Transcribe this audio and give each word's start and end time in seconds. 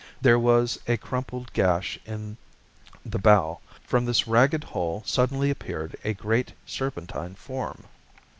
There 0.19 0.39
was 0.39 0.79
a 0.87 0.97
crumpled 0.97 1.53
gash 1.53 1.99
in 2.07 2.37
the 3.05 3.19
bow. 3.19 3.59
From 3.85 4.05
this 4.05 4.27
ragged 4.27 4.63
hole 4.63 5.03
suddenly 5.05 5.51
appeared 5.51 5.95
a 6.03 6.15
great, 6.15 6.53
serpentine 6.65 7.35
form.... 7.35 7.83